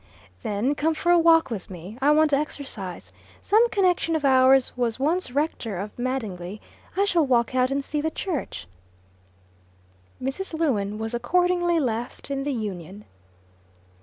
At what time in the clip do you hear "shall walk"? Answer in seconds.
7.05-7.53